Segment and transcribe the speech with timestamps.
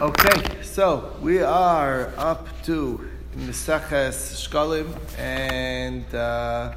[0.00, 4.88] Okay, so we are up to Meseches Shkalim,
[5.18, 6.72] and uh,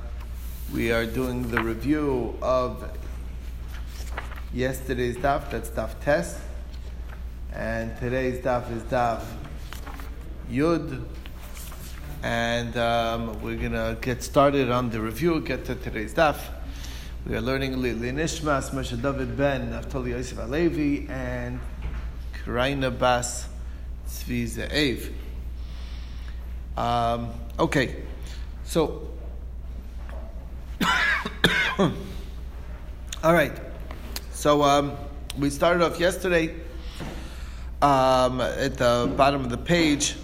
[0.74, 2.84] we are doing the review of
[4.54, 5.50] yesterday's daf.
[5.50, 6.38] That's daf Tes,
[7.54, 9.24] and today's daf is daf
[10.52, 11.06] Yud,
[12.24, 15.40] and um, we're gonna get started on the review.
[15.40, 16.40] Get to today's daf.
[17.26, 21.62] We are learning Linishmas Moshe David Ben Naftali Yosef Alevi and
[22.46, 23.48] Kraina Bas
[24.06, 25.12] Tzvi Ze'ev.
[26.76, 28.04] Um, okay,
[28.66, 29.08] so.
[31.80, 33.58] All right,
[34.34, 34.92] so um,
[35.40, 36.54] we started off yesterday
[37.82, 40.16] um, at the bottom of the page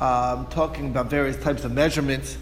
[0.00, 2.36] um, talking about various types of measurements.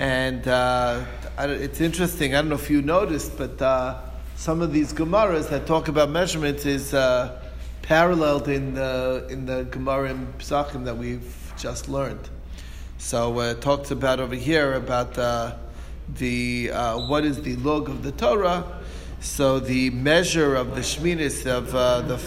[0.00, 1.04] And uh,
[1.38, 4.00] it's interesting, I don't know if you noticed, but uh,
[4.34, 6.92] some of these Gemaras that talk about measurements is.
[6.92, 7.38] Uh,
[7.82, 12.28] paralleled in the in the Gemara in Psachim that we've just learned.
[12.98, 15.56] So uh, it talks about over here about uh,
[16.08, 18.80] the uh, what is the log of the Torah.
[19.20, 22.20] So the measure of the shminis of uh, the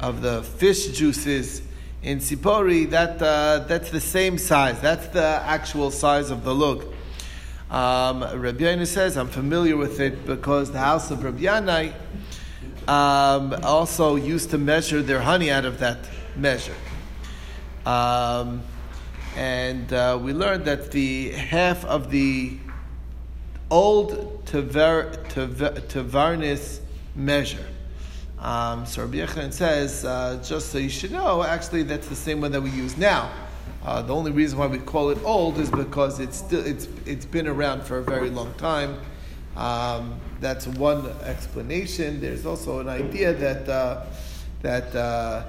[0.00, 1.62] of the fish juices
[2.02, 4.80] in Sipori that uh, that's the same size.
[4.80, 6.84] That's the actual size of the log.
[7.70, 11.94] Um, Rabbi Yanai says I'm familiar with it because the house of Rabbi Yanai
[12.88, 15.98] um, also used to measure their honey out of that
[16.36, 16.74] measure.
[17.86, 18.62] Um,
[19.36, 22.58] and uh, we learned that the half of the
[23.70, 25.80] old Tavarnis
[27.14, 27.66] measure.
[28.38, 32.52] Um, so Rabbi says, uh, just so you should know, actually that's the same one
[32.52, 33.30] that we use now.
[33.84, 37.26] Uh, the only reason why we call it old is because it's still it's it's
[37.26, 38.98] been around for a very long time.
[39.56, 42.20] Um, that's one explanation.
[42.20, 44.04] There's also an idea that uh,
[44.62, 45.44] that uh,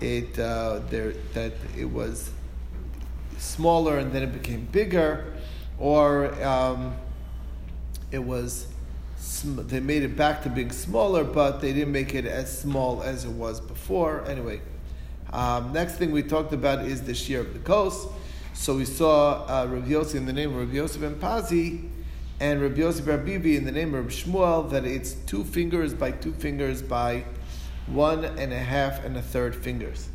[0.00, 2.30] it uh, there that it was
[3.38, 5.32] smaller and then it became bigger,
[5.78, 6.94] or um,
[8.10, 8.66] it was
[9.44, 13.24] they made it back to being smaller, but they didn't make it as small as
[13.24, 14.24] it was before.
[14.26, 14.60] Anyway,
[15.32, 18.08] um, next thing we talked about is the shiur of the coast.
[18.54, 21.90] So we saw uh, Rav in the name of Rav Yosef and Pazi
[22.38, 26.32] and Rabbi Yosef Bibi in the name of Shmuel that it's two fingers by two
[26.32, 27.24] fingers by
[27.86, 30.08] one and a half and a third fingers.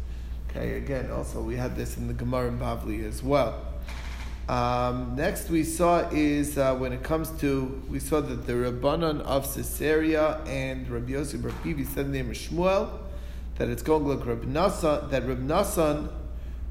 [0.49, 3.65] Okay, again, also we had this in the Gemara in Bavli as well.
[4.47, 9.21] Um, next we saw is uh, when it comes to, we saw that the Rabbanon
[9.21, 12.99] of Caesarea and Rabbi Yosef Bibi said the name of Shmuel,
[13.55, 16.11] that it's going like Rabbi Nassan, that Rabbi Nassan,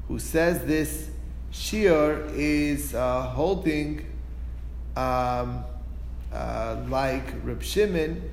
[0.07, 1.09] who says this
[1.51, 4.05] shiur, is uh, holding
[4.95, 5.63] um,
[6.33, 8.29] uh, like Reb Shimon,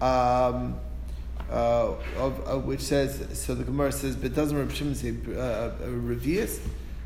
[0.00, 0.78] um,
[1.50, 5.70] uh, of, of, which says, so the Gemara says, but doesn't Reb Shimon say uh,
[5.82, 6.60] Revius?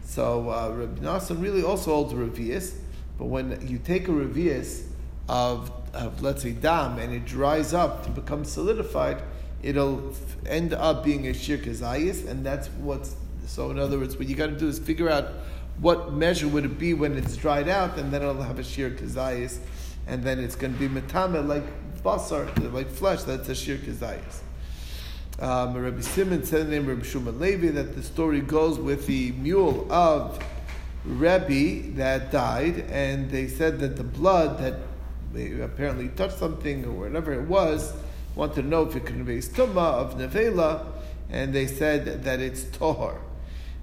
[0.05, 2.75] So uh, Reb Nassan really also holds Revius,
[3.19, 4.87] but when you take a Revius
[5.29, 9.23] of, of, let's say, dam, and it dries up to become solidified,
[9.62, 10.15] it'll
[10.47, 13.15] end up being a shiur kazayis, and that's what's,
[13.47, 15.29] so in other words, what you got to do is figure out
[15.81, 18.95] what measure would it be when it's dried out, and then it'll have a shiur
[18.97, 19.59] kazayis,
[20.07, 21.65] and then it's going to be metame like
[22.03, 23.23] basar, like flesh.
[23.23, 24.41] That's a shiur kazayis.
[25.43, 29.33] Um, Rabbi Simon said the name Rabbi Shuman Levi that the story goes with the
[29.33, 30.39] mule of
[31.07, 34.75] Rebbe that died, and they said that the blood that
[35.62, 37.95] apparently touched something or whatever it was
[38.35, 40.85] wanted to know if it could conveys tuma of nevela,
[41.31, 43.17] and they said that it's tohar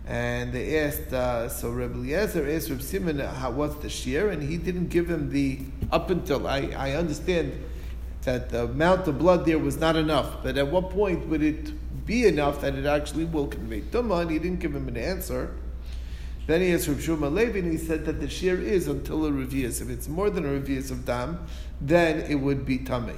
[0.08, 4.32] and they asked, uh, so Reb Eliezer asked Reb Simon, how, what's the shiur?
[4.32, 5.60] And he didn't give him the,
[5.92, 7.62] up until, I, I understand
[8.22, 12.06] that the amount of blood there was not enough, but at what point would it
[12.06, 14.22] be enough that it actually will convey tumah?
[14.22, 15.56] And he didn't give him an answer.
[16.46, 19.32] Then he asked Reb Shuma Levi, and he said that the shiur is until a
[19.32, 19.82] revius.
[19.82, 21.46] If it's more than a revius of dam,
[21.82, 23.16] then it would be tummy.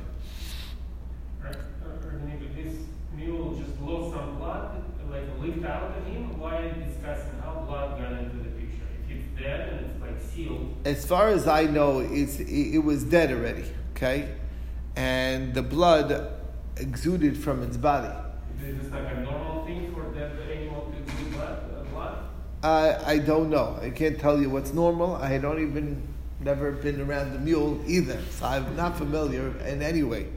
[10.90, 14.36] As far as I know, it's, it, it was dead already, okay?
[14.96, 16.34] And the blood
[16.78, 18.14] exuded from its body.
[18.64, 21.64] Is this like a normal thing for dead animal to exude blood?
[21.78, 22.18] Uh, blood?
[22.64, 23.78] I, I don't know.
[23.82, 25.16] I can't tell you what's normal.
[25.16, 26.08] I don't even
[26.40, 30.28] never been around the mule either, so I'm not familiar in any way.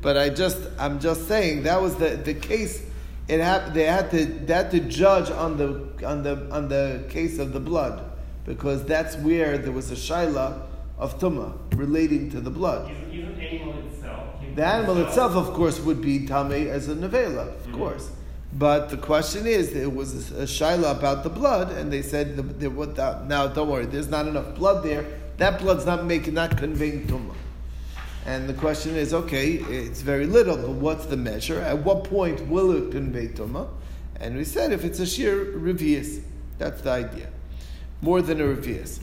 [0.00, 2.82] But I just, I'm just saying that was the, the case.
[3.26, 7.04] It had, they had to, they had to judge on the, on the, on the
[7.10, 8.07] case of the blood
[8.48, 10.62] because that's where there was a shaila
[10.96, 12.90] of tuma relating to the blood.
[13.12, 14.24] Even, animal itself.
[14.56, 17.74] The animal itself, of course, would be tame as a nevela, of mm-hmm.
[17.74, 18.10] course.
[18.54, 22.42] But the question is, it was a shaila about the blood, and they said, the,
[22.42, 25.04] the, what the, now don't worry, there's not enough blood there.
[25.36, 27.34] That blood's not making, not conveying tumah.
[28.24, 31.60] And the question is, okay, it's very little, but what's the measure?
[31.60, 33.68] At what point will it convey tumah?
[34.16, 36.22] And we said if it's a shiur revius,
[36.56, 37.28] that's the idea,
[38.00, 39.00] more than a revius.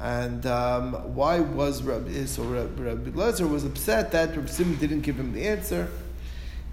[0.00, 5.02] And um, why was Rabbi, so Rabbi, Rabbi Lezer was upset that Rabbi Simon didn't
[5.02, 5.88] give him the answer.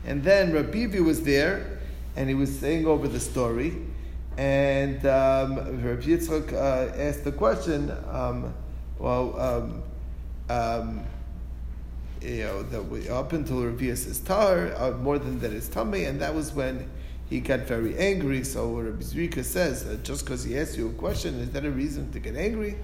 [0.05, 1.79] And then Rabbi was there,
[2.15, 3.77] and he was saying over the story.
[4.37, 8.53] And um, Rabbi Yitzchak uh, asked the question, um,
[8.97, 9.83] well, um,
[10.49, 11.05] um,
[12.21, 16.05] you know, that we, up until Revius is tar, uh, more than that is tummy,
[16.05, 16.89] and that was when
[17.29, 18.43] he got very angry.
[18.43, 21.71] So Rabbi Zrika says, uh, just because he asked you a question, is that a
[21.71, 22.75] reason to get angry?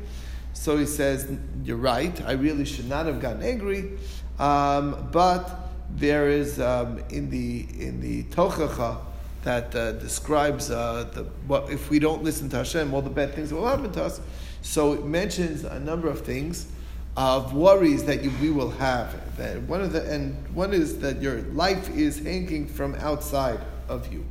[0.53, 1.29] So he says,
[1.63, 3.91] You're right, I really should not have gotten angry.
[4.39, 5.49] Um, but
[5.89, 8.97] there is um, in the in the Tochacha
[9.43, 13.33] that uh, describes uh, the, what if we don't listen to Hashem, all the bad
[13.33, 14.21] things will happen to us.
[14.61, 16.67] So it mentions a number of things
[17.15, 19.37] of worries that you, we will have.
[19.37, 24.11] That one of the and one is that your life is hanging from outside of
[24.11, 24.25] you,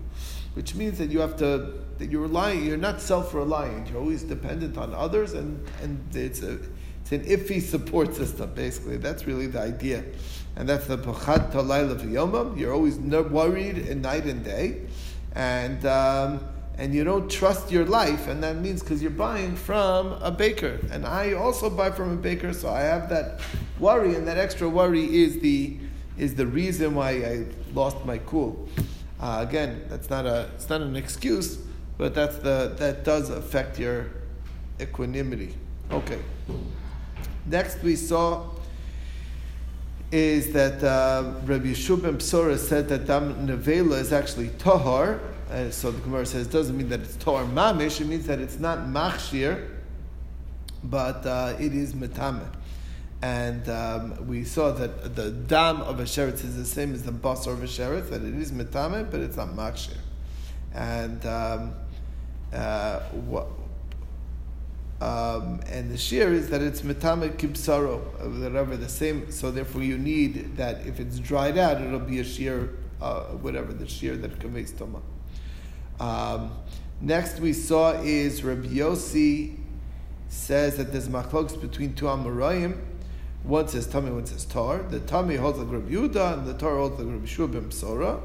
[0.54, 3.88] which means that you have to that you're relying, you're not self-reliant.
[3.88, 6.58] You're always dependent on others, and and it's a
[7.02, 8.52] it's an iffy support system.
[8.54, 10.04] Basically, that's really the idea,
[10.56, 12.58] and that's the pachat talayla v'yomam.
[12.58, 14.82] You're always worried in night and day,
[15.34, 15.84] and.
[15.84, 16.40] Um,
[16.76, 20.80] and you don't trust your life, and that means because you're buying from a baker,
[20.90, 23.40] and I also buy from a baker, so I have that
[23.78, 25.78] worry, and that extra worry is the
[26.18, 28.68] is the reason why I lost my cool.
[29.24, 31.56] Uh, again, that's not a it's not an excuse,
[31.96, 34.10] but that's the that does affect your
[34.78, 35.54] equanimity.
[35.90, 36.18] Okay.
[37.46, 38.50] Next, we saw
[40.12, 45.20] is that uh, Rabbi Yeshua ben Psora said that dam nevela is actually tahar.
[45.50, 48.02] Uh, so the Gemara says it doesn't mean that it's tahar mamish.
[48.02, 49.70] It means that it's not machshir,
[50.82, 52.46] but uh, it is metame.
[53.24, 57.10] And um, we saw that the dam of a sheretz is the same as the
[57.10, 59.96] basar of a sheretz, that it is metame, but it's not machshir.
[60.74, 61.74] And um,
[62.52, 63.46] uh, what,
[65.00, 67.98] um, and the shiur is that it's metame kibsaro,
[68.42, 69.30] whatever the same.
[69.32, 73.72] So therefore, you need that if it's dried out, it'll be a shiur, uh, whatever
[73.72, 75.00] the shiur that conveys toma.
[75.98, 76.52] Um,
[77.00, 79.56] next, we saw is Rabbi Yossi
[80.28, 82.90] says that there's machlokes between two amoraim.
[83.44, 84.78] One says tummy, one says tar.
[84.78, 88.20] The tummy holds like Rabbi Yuda, and the tar holds like Rabbi Shua Sora.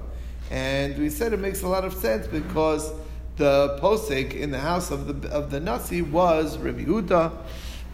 [0.49, 2.91] And we said it makes a lot of sense because
[3.35, 7.33] the posek in the house of the of the Nasi was Rabbi Huda,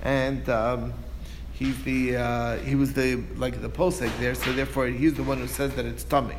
[0.04, 0.94] and um,
[1.54, 5.40] he's the uh, he was the like the posek there, so therefore he's the one
[5.40, 6.36] who says that it's tummy.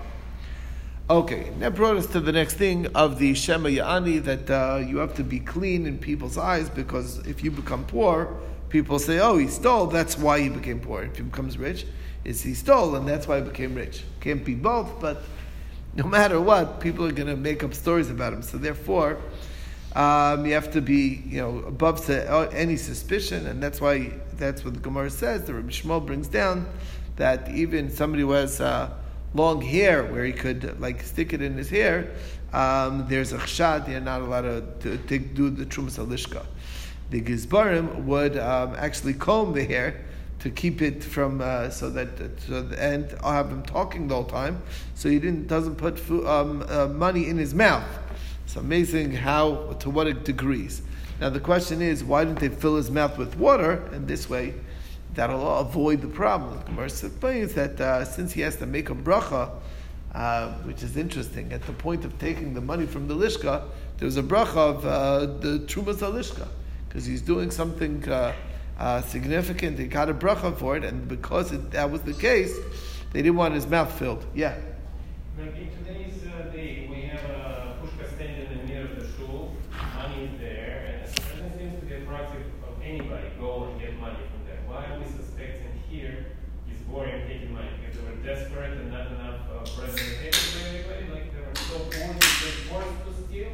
[1.08, 4.96] Okay, that brought us to the next thing of the Shema Ya'ani that uh, you
[4.96, 8.36] have to be clean in people's eyes because if you become poor,
[8.70, 9.86] people say, "Oh, he stole.
[9.86, 11.86] That's why he became poor." If he becomes rich,
[12.24, 14.02] is he stole and that's why he became rich.
[14.18, 15.22] Can't be both, but
[15.94, 18.42] no matter what, people are going to make up stories about him.
[18.42, 19.18] So therefore,
[19.94, 24.64] um, you have to be, you know, above uh, any suspicion, and that's why that's
[24.64, 25.44] what the Gemara says.
[25.44, 26.66] The Rabbi Shmuel brings down
[27.14, 28.90] that even somebody who has uh,
[29.36, 32.10] long hair, where he could like stick it in his hair,
[32.52, 33.86] um, there's a chshad.
[33.86, 34.42] They're not allowed
[34.80, 36.44] to, to, to do the trumas alishka.
[37.10, 40.04] The gizbarim would um, actually comb the hair
[40.40, 42.08] to keep it from uh, so that
[42.40, 44.62] so the, and I'll have him talking the whole time,
[44.94, 47.86] so he didn't doesn't put food, um, uh, money in his mouth.
[48.44, 50.82] It's amazing how to what degrees.
[51.20, 53.88] Now the question is, why didn't they fill his mouth with water?
[53.92, 54.54] And this way,
[55.14, 56.58] that'll avoid the problem.
[56.58, 59.50] The Gemara explains that uh, since he has to make a bracha,
[60.14, 63.64] uh, which is interesting, at the point of taking the money from the lishka,
[63.98, 66.48] there's a bracha of uh, the trumas lishka
[66.88, 68.32] because he's doing something uh,
[68.78, 69.78] uh, significant.
[69.78, 72.56] He got a bracha for it, and because it, that was the case,
[73.12, 74.24] they didn't want his mouth filled.
[74.34, 74.56] Yeah.
[75.38, 79.54] in today's uh, day, we have a pushka standing near the shul,
[79.94, 83.80] money is there, and it doesn't seem to be a practice of anybody go and
[83.80, 84.60] get money from there.
[84.66, 86.26] Why are we suspecting here
[86.70, 87.68] is boring taking money?
[87.80, 91.12] Because they were desperate and not enough uh, bread and anybody?
[91.12, 93.52] Like they were so poor that they forced to steal?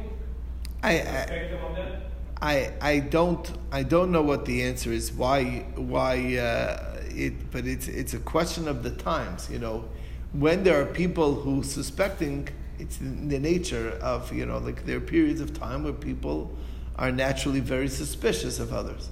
[0.83, 1.99] I, I,
[2.41, 7.65] I, I don't I don't know what the answer is why why uh, it but
[7.65, 9.85] it's it's a question of the times you know.
[10.33, 12.49] When there are people who suspecting
[12.79, 16.51] it's in the nature of you know like there are periods of time where people
[16.97, 19.09] are naturally very suspicious of others.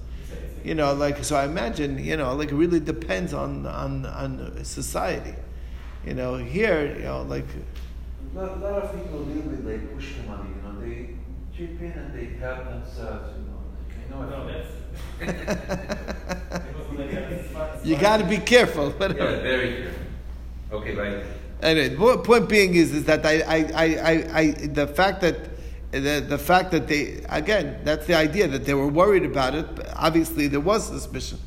[0.63, 4.63] You know like so I imagine you know like it really depends on on on
[4.63, 5.35] society.
[6.05, 7.47] You know here you know like
[8.33, 11.15] A lot, lot of people deal with like pushka money, you know, they
[11.61, 13.59] chip in and they help themselves, you know.
[13.77, 14.29] Like, I know.
[14.29, 14.69] No, that's.
[15.19, 18.93] because like that's- You got to be careful.
[18.99, 20.01] Yeah, very careful.
[20.71, 21.23] Okay, right.
[21.61, 25.35] Anyway, the point being is, is that I, I, I, I, I, the fact that
[25.91, 29.75] the, the fact that they again that's the idea that they were worried about it.
[29.75, 31.37] But obviously, there was suspicion,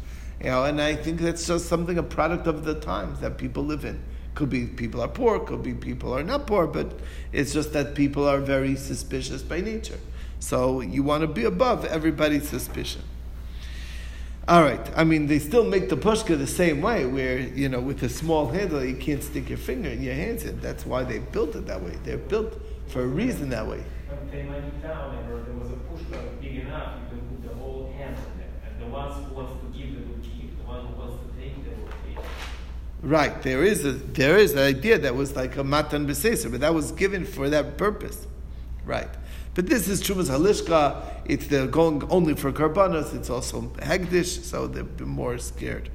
[0.41, 3.65] you know, and I think that's just something a product of the times that people
[3.65, 4.01] live in.
[4.35, 6.99] Could be people are poor, could be people are not poor, but
[7.33, 9.99] it's just that people are very suspicious by nature.
[10.41, 13.03] So you want to be above everybody's suspicion.
[14.47, 14.91] All right.
[14.95, 18.09] I mean, they still make the pushka the same way, where you know, with a
[18.09, 20.61] small handle, you can't stick your finger in your hands in.
[20.61, 21.97] That's why they built it that way.
[22.05, 23.83] They're built for a reason that way.
[29.35, 30.59] Wants to give, they will give.
[30.59, 32.25] The one who wants to take, they will take.
[33.05, 33.43] Right.
[33.43, 36.73] There is a there is an idea that was like a matan b'seser, but that
[36.73, 38.27] was given for that purpose.
[38.87, 39.11] Right.
[39.55, 41.03] But this is Trumas Halishka.
[41.27, 43.15] It's the going only for karbanos.
[43.15, 45.91] It's also hegdish, so they're more scared.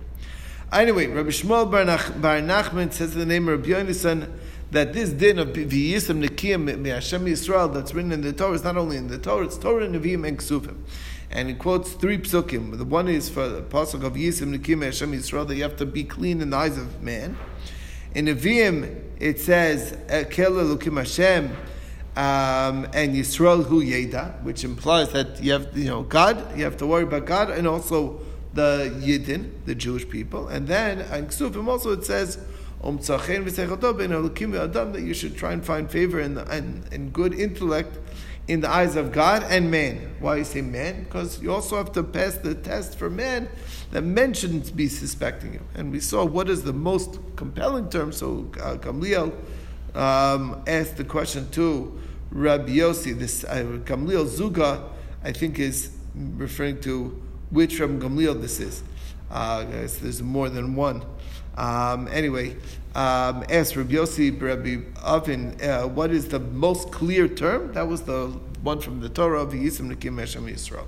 [0.72, 4.30] Anyway, Rabbi Shmuel Bar, Nach, Bar Nachman says the name of Rabbi Yonason
[4.70, 8.78] that this din of V'yisam Nekiyim Me'ashem Yisrael that's written in the Torah is not
[8.78, 10.78] only in the Torah, it's Torah, Nevi'im, and Ksuvim.
[11.31, 12.77] And he quotes three psukim.
[12.77, 15.86] The one is for the pasuk of Yisim Nekiyim Me'ashem Yisrael that you have to
[15.86, 17.38] be clean in the eyes of man.
[18.15, 19.95] In Nevi'im, it says,
[20.31, 21.55] Kel Hashem,
[22.15, 26.77] um, and Yisrael Hu Yeda, which implies that you have, you know, God, you have
[26.77, 28.21] to worry about God, and also
[28.55, 30.48] the Yidden, the Jewish people.
[30.48, 32.39] And then, in Ksuvim also it says,
[34.93, 37.98] that you should try and find favor and, and, and good intellect
[38.50, 40.15] in the eyes of God and man.
[40.20, 41.03] Why you say man?
[41.03, 43.48] Because you also have to pass the test for man
[43.91, 45.62] that men shouldn't be suspecting you.
[45.75, 48.12] And we saw what is the most compelling term.
[48.12, 49.36] So uh, Gamliel
[49.96, 51.96] um, asked the question to
[52.32, 53.18] Rabbi Yossi.
[53.18, 54.84] This uh, Gamliel Zuga,
[55.24, 58.82] I think, is referring to which Rabbi Gamliel this is.
[59.29, 61.03] Uh, there's more than one.
[61.60, 62.56] Um, anyway,
[62.96, 67.74] um, asked Rabbi Yossi, Rabbi Avin, uh, what is the most clear term?
[67.74, 68.28] That was the
[68.63, 70.86] one from the Torah of Yisim Nekim Hashem Yisrael.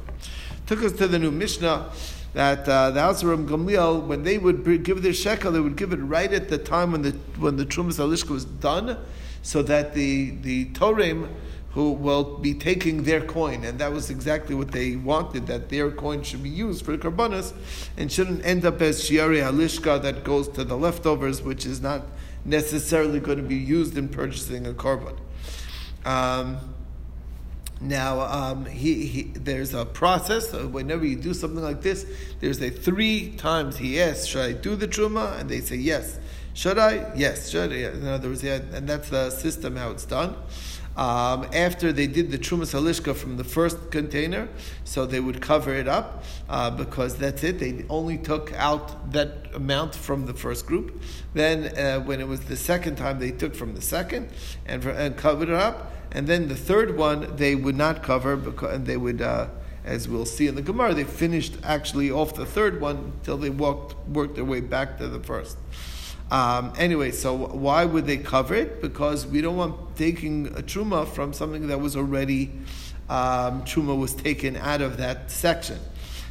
[0.67, 1.91] Took us to the new Mishnah
[2.33, 5.91] that uh, the house of Gamliel, when they would give their shekel, they would give
[5.91, 8.97] it right at the time when the when the Trumas Alishka was done,
[9.41, 11.27] so that the the Torim
[11.73, 15.89] who will be taking their coin, and that was exactly what they wanted, that their
[15.89, 17.53] coin should be used for karbanas,
[17.97, 22.03] and shouldn't end up as shiari halishka that goes to the leftovers, which is not
[22.43, 25.17] necessarily going to be used in purchasing a korban.
[26.05, 26.57] Um,
[27.79, 30.49] now, um, he, he, there's a process.
[30.49, 32.05] So whenever you do something like this,
[32.39, 36.19] there's a three times he asks, "Should I do the truma?" And they say yes.
[36.53, 37.11] Should I?
[37.15, 37.49] Yes.
[37.49, 37.75] Should I?
[37.75, 40.35] In other words, yeah, and that's the system how it's done.
[40.97, 44.49] Um, after they did the Trumas Halishka from the first container,
[44.83, 47.59] so they would cover it up uh, because that's it.
[47.59, 51.01] They only took out that amount from the first group.
[51.33, 54.29] Then, uh, when it was the second time, they took from the second
[54.65, 55.93] and, and covered it up.
[56.11, 59.21] And then the third one they would not cover because and they would.
[59.21, 59.47] Uh,
[59.83, 63.49] as we'll see in the Gemara, they finished actually off the third one until they
[63.49, 65.57] walked worked their way back to the first.
[66.31, 68.81] Um, anyway, so why would they cover it?
[68.81, 72.51] Because we don't want taking a truma from something that was already
[73.09, 75.77] um, truma was taken out of that section.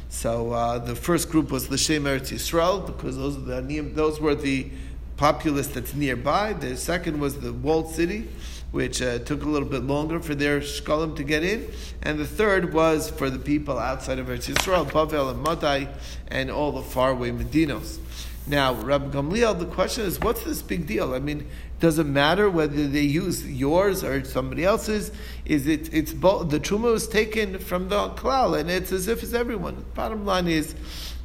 [0.09, 4.33] So uh, the first group was L'Shem Eretz Yisrael because those are the those were
[4.33, 4.71] the
[5.17, 6.53] populace that's nearby.
[6.53, 8.27] The second was the walled city,
[8.71, 12.25] which uh, took a little bit longer for their shkalim to get in, and the
[12.25, 15.87] third was for the people outside of Eretz Yisrael, Bavel and Madai,
[16.27, 17.99] and all the faraway Medinos.
[18.47, 21.13] Now, Rabbi Gamliel, the question is, what's this big deal?
[21.13, 21.47] I mean,
[21.79, 25.11] does it matter whether they use yours or somebody else's?
[25.45, 25.93] Is it?
[25.93, 26.49] It's both.
[26.49, 29.85] The truma was taken from the klal, and it's as if it's everyone.
[29.93, 30.73] Bottom line is,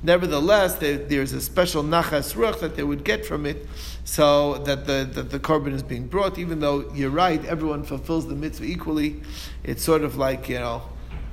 [0.02, 3.66] nevertheless, there, there's a special nachas ruach that they would get from it,
[4.04, 6.38] so that the that the korban is being brought.
[6.38, 9.23] Even though you're right, everyone fulfills the mitzvah equally.
[9.64, 10.82] It's sort of like you know.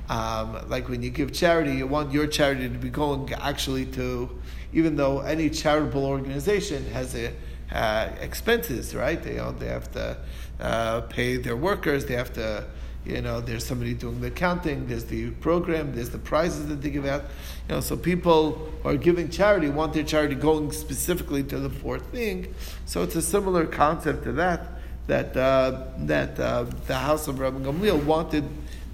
[0.06, 4.28] Um, like when you give charity, you want your charity to be going actually to,
[4.74, 7.32] even though any charitable organization has a,
[7.72, 9.22] uh, expenses, right?
[9.22, 10.18] They, you know, they have to
[10.60, 12.64] uh, pay their workers, they have to,
[13.06, 16.90] you know, there's somebody doing the accounting, there's the program, there's the prizes that they
[16.90, 17.22] give out.
[17.68, 22.06] You know, so people are giving charity want their charity going specifically to the fourth
[22.06, 22.54] thing.
[22.84, 24.66] So it's a similar concept to that,
[25.06, 28.44] that, uh, that uh, the house of Rabbi Gamliel wanted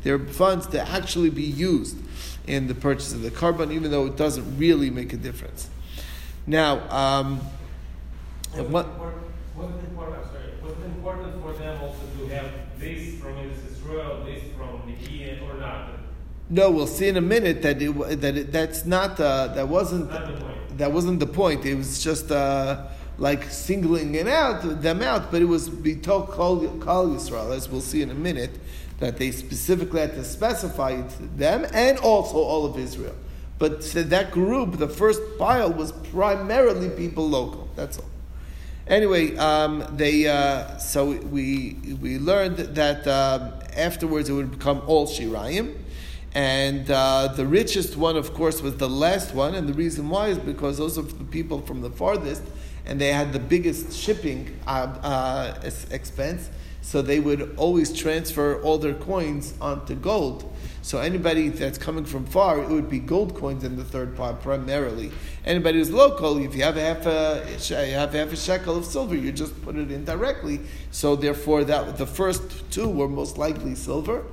[0.02, 1.96] their funds to actually be used
[2.46, 5.68] in the purchase of the korban, even though it doesn't really make a difference.
[6.46, 7.40] Now, um,
[8.56, 9.22] what, important,
[9.56, 14.24] was it important, sorry, was it important for them also to have this from Israel,
[14.24, 15.90] this from Median, or not?
[16.48, 20.10] No, we'll see in a minute that it, that it, that's not uh, that wasn't
[20.10, 20.78] Not the point.
[20.78, 21.64] that wasn't the point.
[21.64, 22.86] It was just uh,
[23.18, 27.80] like singling it out them out, but it was Bito Kol Kol Yisrael, as we'll
[27.80, 28.58] see in a minute,
[29.00, 33.14] that they specifically had to specify it, them and also all of Israel.
[33.58, 37.68] But so that group, the first pile, was primarily people local.
[37.76, 38.06] That's all.
[38.86, 45.06] Anyway, um, they uh, so we we learned that um, afterwards it would become all
[45.06, 45.76] shirayim,
[46.34, 50.28] and uh, the richest one, of course, was the last one, and the reason why
[50.28, 52.42] is because those are the people from the farthest,
[52.86, 54.70] and they had the biggest shipping uh,
[55.02, 56.50] uh, expense,
[56.82, 60.50] so they would always transfer all their coins onto gold.
[60.82, 64.40] So anybody that's coming from far, it would be gold coins in the third part
[64.40, 65.12] primarily.
[65.44, 69.14] Anybody who's local, if you have half a you have half a shekel of silver,
[69.14, 70.60] you just put it in directly.
[70.90, 74.24] So therefore, that the first two were most likely silver.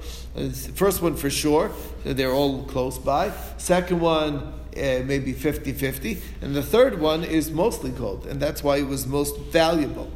[0.75, 1.71] First one for sure,
[2.05, 3.33] they're all close by.
[3.57, 4.35] Second one,
[4.77, 6.21] uh, maybe 50-50.
[6.41, 10.11] and the third one is mostly gold, and that's why it was most valuable.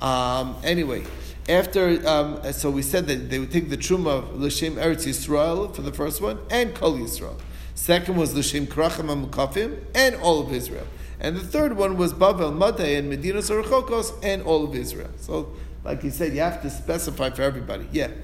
[0.00, 1.04] Um, anyway,
[1.48, 5.74] after um, so we said that they would take the truma of l'shem Eretz Yisrael
[5.74, 7.40] for the first one and Kol Yisrael.
[7.74, 10.86] Second was l'shem Krachim Amukafim and all of Israel,
[11.18, 15.10] and the third one was Bavel Madai and Medina Sorachokos and all of Israel.
[15.16, 17.88] So, like you said, you have to specify for everybody.
[17.90, 18.06] Yeah.
[18.06, 18.18] It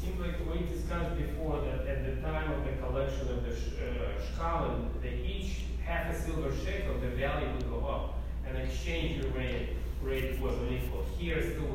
[0.00, 4.20] Seems like we discussed before that at the time of the collection of the uh,
[4.38, 9.70] shkalim, they each half a silver shekel, the value would go up, and exchange rate
[10.02, 11.04] rate was unequal.
[11.18, 11.65] Here still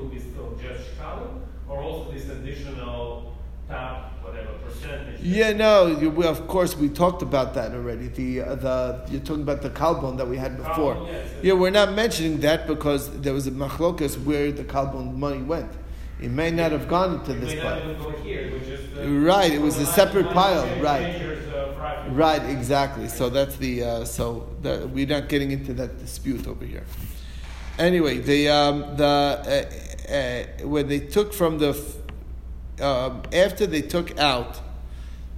[1.72, 3.34] or also this additional
[3.70, 5.22] top whatever percentage.
[5.22, 8.08] Yeah, no, you, we, of course we talked about that already.
[8.08, 10.96] The uh, the you're talking about the kalbon that we had before.
[10.96, 11.30] Kalbon, yes.
[11.42, 15.72] Yeah, we're not mentioning that because there was a machlokas where the kalbon money went.
[16.22, 17.80] It may not have gone to It this pile.
[18.22, 18.52] here,
[19.32, 21.16] Right, it was a separate pile, right.
[21.16, 22.10] uh.
[22.12, 23.08] Right, exactly.
[23.08, 26.84] So that's the uh, so the, we're not getting into that dispute over here.
[27.80, 31.70] Anyway, the um, the uh, uh, when they took from the
[32.82, 34.60] um, after they took out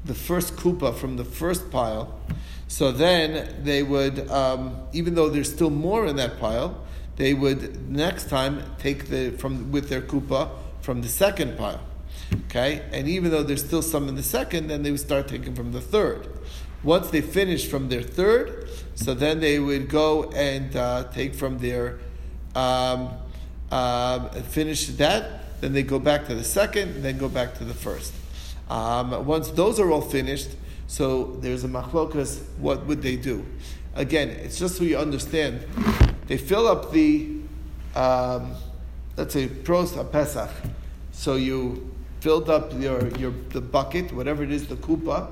[0.05, 2.19] the first kupa from the first pile,
[2.67, 6.83] so then they would um, even though there's still more in that pile,
[7.17, 10.49] they would next time take the from with their kupa
[10.81, 11.81] from the second pile.
[12.47, 15.53] Okay, and even though there's still some in the second, then they would start taking
[15.55, 16.27] from the third.
[16.83, 21.59] Once they finished from their third, so then they would go and uh, take from
[21.59, 21.99] their
[22.55, 23.09] um,
[23.71, 25.61] um, finish that.
[25.61, 28.13] Then they go back to the second, then go back to the first.
[28.69, 30.49] Um, once those are all finished,
[30.87, 32.43] so there's a machlokas.
[32.57, 33.45] What would they do?
[33.95, 35.65] Again, it's just so you understand.
[36.27, 37.29] They fill up the,
[37.95, 38.55] um,
[39.15, 40.49] let's say, pros a pesach.
[41.11, 45.29] So you filled up your, your the bucket, whatever it is, the kupa.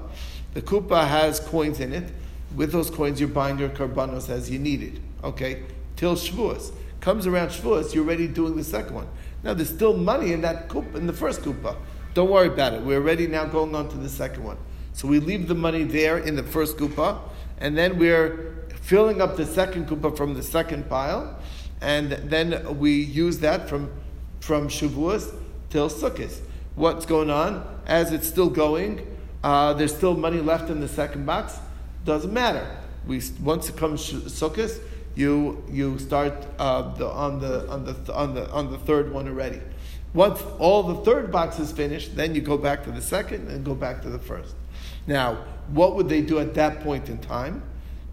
[0.54, 2.12] The kupa has coins in it.
[2.56, 5.02] With those coins, you're buying your karbanos as you need it.
[5.24, 5.64] Okay,
[5.96, 9.08] till Shavuos comes around Shavuos, you're already doing the second one.
[9.44, 11.76] Now there's still money in that kupa, in the first kupa.
[12.14, 12.82] Don't worry about it.
[12.82, 14.58] We're already now going on to the second one.
[14.94, 17.20] So we leave the money there in the first kupa,
[17.58, 21.40] and then we're filling up the second kupa from the second pile,
[21.82, 23.92] and then we use that from
[24.40, 25.34] from Shavuos
[25.70, 26.40] till Sukkot.
[26.76, 27.66] What's going on?
[27.86, 29.08] As it's still going,
[29.44, 31.58] uh, there's still money left in the second box.
[32.06, 32.68] Doesn't matter.
[33.08, 34.80] We once it comes Sukkot,
[35.16, 39.28] you you start uh, the, on the on the on the on the third one
[39.28, 39.62] already.
[40.14, 43.64] Once all the third box is finished, then you go back to the second and
[43.64, 44.56] go back to the first.
[45.08, 47.64] Now, what would they do at that point in time?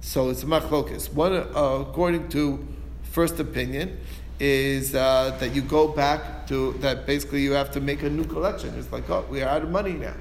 [0.01, 1.13] So it's a machlokas.
[1.13, 1.45] One, uh,
[1.81, 2.65] according to
[3.03, 3.99] first opinion,
[4.39, 7.05] is uh, that you go back to that.
[7.05, 8.79] Basically, you have to make a new collection.
[8.79, 10.15] It's like, oh, we are out of money now.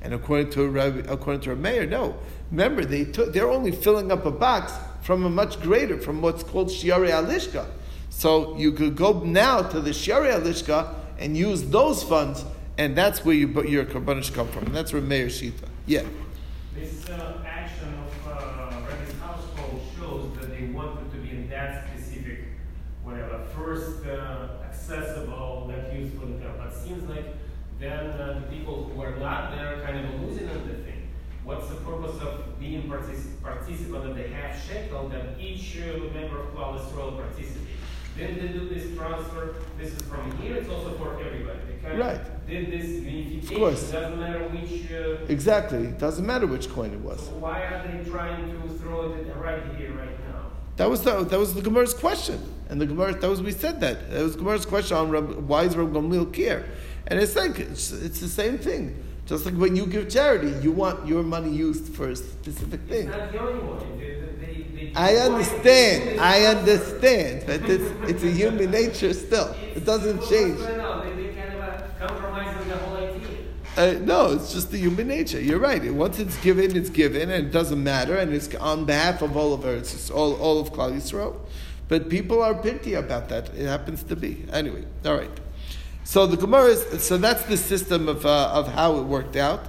[0.00, 2.16] And according to a according to a Meir, no.
[2.52, 4.72] Remember, they took, they're only filling up a box
[5.08, 7.64] from a much greater, from what's called shiare alishka.
[8.10, 12.44] So you could go now to the shiare alishka and use those funds,
[12.76, 14.66] and that's where you, your karbanos come from.
[14.66, 15.66] And that's where Meir Shita.
[15.86, 16.02] Yeah.
[16.74, 21.88] This uh, action of uh, Rabbi's household shows that they wanted to be in that
[21.88, 22.40] specific,
[23.02, 26.52] whatever, first uh, accessible, that the temple.
[26.58, 27.34] But seems like
[27.80, 30.88] then uh, the people who are not there kind of losing on the thing.
[32.20, 37.16] Of being partic- participant of the half shekel that each uh, member of Klal Yisrael
[37.16, 37.54] participates?
[38.16, 39.54] Then they do this transfer.
[39.78, 40.56] This is from here.
[40.56, 41.58] It's also for everybody.
[41.82, 42.20] They Right.
[42.48, 43.54] did this unification.
[43.54, 43.92] Of course.
[43.92, 44.90] Doesn't matter which.
[44.90, 45.84] Uh, Exactly.
[45.84, 47.20] It doesn't matter which coin it was.
[47.20, 50.42] so why are they trying to throw it right here, right now?
[50.76, 53.80] That was the that was the Gemara's question, and the Gemara that was we said
[53.80, 56.64] that that was Gemara's question on Rab, why is Rab Gamliel care
[57.06, 59.02] And it's like, it's, it's the same thing.
[59.28, 63.10] Just like when you give charity, you want your money used for a specific thing.
[64.96, 69.54] I understand, I understand, but it's, it's a human nature still.
[69.74, 70.58] It doesn't change.
[70.58, 71.06] going on?
[71.06, 74.00] They, they kind of uh, compromising the whole idea.
[74.00, 75.40] No, it's just the human nature.
[75.40, 75.92] You're right.
[75.92, 79.52] Once it's given, it's given, and it doesn't matter, and it's on behalf of all
[79.52, 79.74] of her.
[79.74, 81.36] It's all, all of Klal Yisrael.
[81.88, 83.54] But people are picky about that.
[83.54, 84.46] It happens to be.
[84.52, 85.30] Anyway, all right.
[86.08, 89.66] So the Gemara is, so that's the system of, uh, of how it worked out.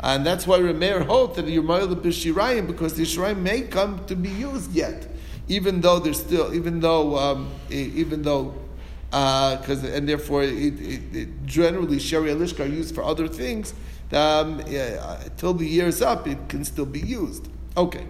[0.00, 4.16] And that's why Rameir holds that you're the Bishirayim, because the Shirayim may come to
[4.16, 5.06] be used yet,
[5.48, 8.54] even though there's still, even though, um, even though
[9.10, 13.74] because and therefore it, it, it generally Sheri Alishka are used for other things.
[14.12, 17.48] Um, yeah, till the year's up, it can still be used.
[17.76, 18.06] Okay.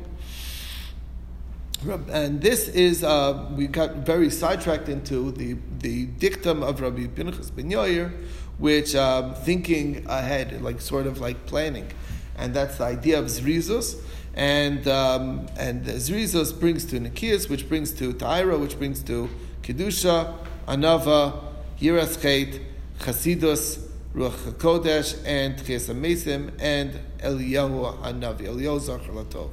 [1.85, 7.51] And this is uh, we got very sidetracked into the the dictum of Rabbi Pinchas
[7.51, 8.13] ben Yair,
[8.59, 11.89] which um, thinking ahead, like sort of like planning,
[12.37, 14.01] and that's the idea of zrizus.
[14.35, 19.29] And um, and zrizus brings to Nikias, which brings to Taira, which brings to
[19.63, 20.37] Kedusha,
[20.69, 21.43] Anava,
[21.81, 22.61] Yiras Chet,
[23.01, 29.51] Chasidus, Ruach HaKodesh, and HaMesim, and Eliyahu HaNavi, Eliyahu Zachar Latov.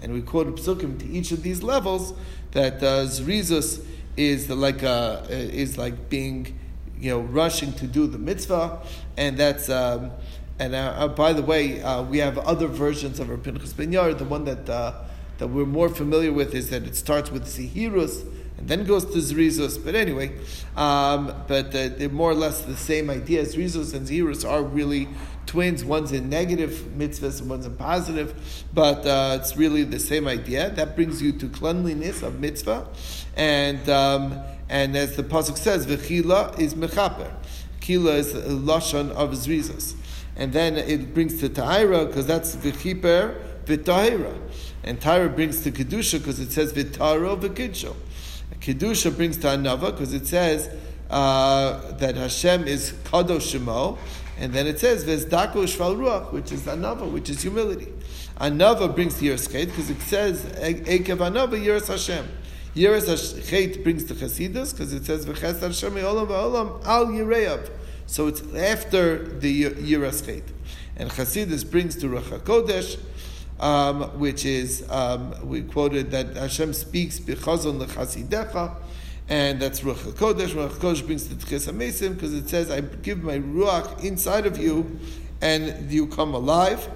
[0.00, 2.12] And we quote psukim to each of these levels
[2.52, 3.84] that uh, Zrizus
[4.16, 6.58] is like uh, is like being,
[6.98, 8.80] you know, rushing to do the mitzvah,
[9.16, 10.10] and that's um,
[10.58, 13.90] and uh, uh, by the way, uh, we have other versions of our Pinchas Ben.
[13.90, 14.92] The one that uh,
[15.38, 18.26] that we're more familiar with is that it starts with Zihirus
[18.58, 19.82] and then goes to Zrizus.
[19.82, 20.32] But anyway,
[20.76, 23.44] um, but uh, they're more or less the same idea.
[23.44, 25.08] Zrizus and Zihirus are really
[25.46, 25.84] twins.
[25.84, 30.70] One's in negative mitzvahs and one's in positive, but uh, it's really the same idea.
[30.70, 32.88] That brings you to cleanliness of mitzvah,
[33.36, 37.30] and um, and as the pasuk says, v'chila is mechaper.
[37.80, 39.94] Kila is lashon of Zrizus.
[40.36, 44.36] And then it brings to Tahira because that's v'chiper v'tahira.
[44.82, 47.94] And Tahira brings to Kedusha because it says v'taro v'kidsho.
[48.54, 50.68] Kedusha brings to Anava because it says
[51.10, 53.98] uh, that Hashem is Kadosh Shemo,
[54.38, 57.92] and then it says Vezdako Shval Ruach, which is Anava, which is humility.
[58.38, 62.26] Anava brings to Yiras because it says Ekev Anava Yiras Hashem.
[62.74, 67.70] Yiras brings to Chasidus because it says V'ches Hashem Olam V'olam Al Yireyav.
[68.06, 70.42] So it's after the Yiras.
[70.98, 72.98] And Chasidus brings to Ruach HaKodesh,
[73.60, 78.76] um, which is um, we quoted that Hashem speaks b'chazon lechasidecha,
[79.28, 80.50] and that's Ruach Hakodesh.
[80.50, 84.98] Ruach Hakodesh brings the Hamesim because it says, "I give my ruach inside of you,
[85.40, 86.88] and you come alive."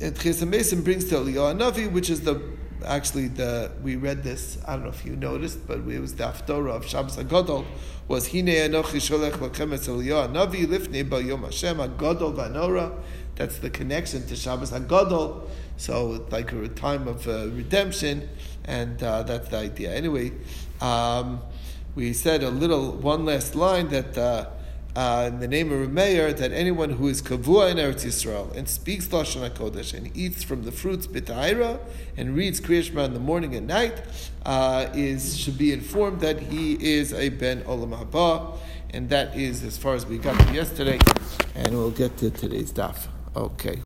[0.00, 2.40] And Hamesim brings to Eliyahu Navi, which is the
[2.84, 4.58] actually the we read this.
[4.66, 7.64] I don't know if you noticed, but it was the Haftorah of Shabbos Hagadol
[8.08, 12.92] was Hine Anochi Sholech Lachem Es Eliyahu Navi Lifnei Ba Yom Hashem Hagadol Vanora.
[13.36, 15.48] That's the connection to Shabbos Hagadol.
[15.76, 18.28] So like a time of uh, redemption,
[18.64, 19.94] and uh, that's the idea.
[19.94, 20.32] Anyway,
[20.80, 21.40] um,
[21.94, 24.18] we said a little one last line that.
[24.18, 24.46] Uh,
[24.96, 28.66] uh, in the name of Rameir, that anyone who is kavua in Eretz Yisrael and
[28.66, 31.78] speaks Lashon HaKodesh and eats from the fruits b'ta'ira
[32.16, 34.02] and reads Kriya Shema in the morning and night,
[34.46, 38.56] uh, is should be informed that he is a ben olam haba,
[38.88, 40.98] and that is as far as we got yesterday,
[41.54, 43.08] and we'll get to today's daf.
[43.36, 43.74] Okay.